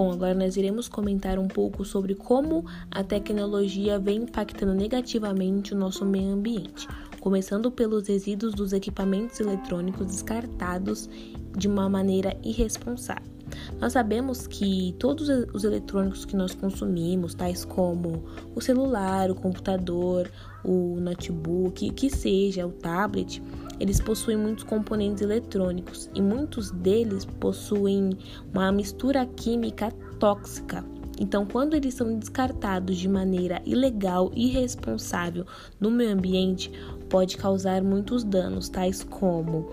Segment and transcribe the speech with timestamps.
[0.00, 5.76] Bom, agora nós iremos comentar um pouco sobre como a tecnologia vem impactando negativamente o
[5.76, 6.88] nosso meio ambiente,
[7.20, 11.06] começando pelos resíduos dos equipamentos eletrônicos descartados
[11.54, 13.39] de uma maneira irresponsável.
[13.80, 20.30] Nós sabemos que todos os eletrônicos que nós consumimos, tais como o celular, o computador,
[20.64, 23.42] o notebook, que seja o tablet,
[23.78, 28.16] eles possuem muitos componentes eletrônicos e muitos deles possuem
[28.52, 30.84] uma mistura química tóxica.
[31.18, 35.46] Então, quando eles são descartados de maneira ilegal e irresponsável
[35.78, 36.70] no meio ambiente,
[37.10, 39.68] pode causar muitos danos, tais como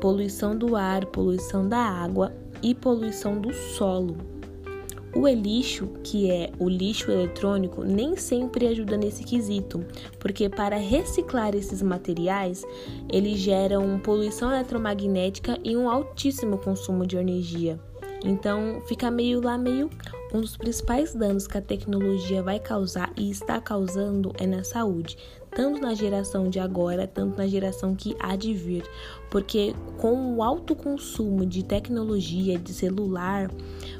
[0.00, 4.16] poluição do ar, poluição da água e poluição do solo.
[5.12, 9.84] O lixo, que é o lixo eletrônico, nem sempre ajuda nesse quesito,
[10.20, 12.64] porque para reciclar esses materiais,
[13.08, 17.80] eles geram poluição eletromagnética e um altíssimo consumo de energia.
[18.24, 19.88] Então, fica meio lá meio
[20.32, 25.16] um dos principais danos que a tecnologia vai causar e está causando é na saúde,
[25.50, 28.84] tanto na geração de agora, tanto na geração que há de vir,
[29.28, 33.50] porque com o alto consumo de tecnologia, de celular,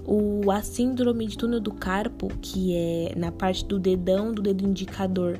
[0.07, 4.65] o, a síndrome de túnel do carpo, que é na parte do dedão, do dedo
[4.65, 5.39] indicador,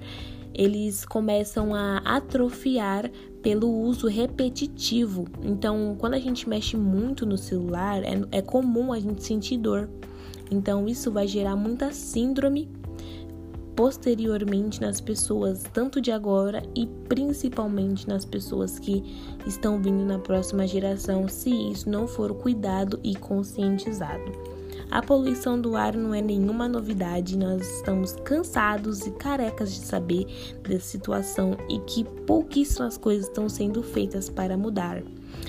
[0.61, 5.27] eles começam a atrofiar pelo uso repetitivo.
[5.43, 9.89] Então, quando a gente mexe muito no celular, é, é comum a gente sentir dor.
[10.51, 12.69] Então, isso vai gerar muita síndrome
[13.75, 19.03] posteriormente nas pessoas, tanto de agora e principalmente nas pessoas que
[19.47, 24.60] estão vindo na próxima geração, se isso não for cuidado e conscientizado.
[24.91, 30.27] A poluição do ar não é nenhuma novidade, nós estamos cansados e carecas de saber
[30.65, 35.01] dessa situação e que pouquíssimas coisas estão sendo feitas para mudar.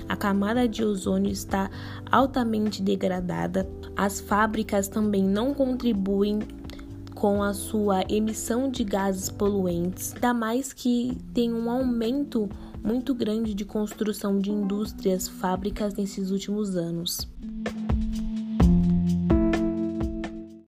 [0.07, 1.71] A camada de ozônio está
[2.11, 6.39] altamente degradada, as fábricas também não contribuem
[7.15, 12.47] com a sua emissão de gases poluentes, ainda mais que tem um aumento
[12.83, 17.27] muito grande de construção de indústrias, fábricas nesses últimos anos.